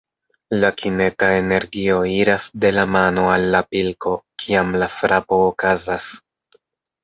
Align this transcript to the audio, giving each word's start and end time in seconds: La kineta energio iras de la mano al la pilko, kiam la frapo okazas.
La 0.61 0.69
kineta 0.77 1.29
energio 1.41 1.99
iras 2.13 2.49
de 2.65 2.73
la 2.79 2.87
mano 2.95 3.27
al 3.35 3.47
la 3.59 3.63
pilko, 3.71 4.17
kiam 4.47 4.77
la 4.85 4.91
frapo 4.99 5.43
okazas. 5.55 6.13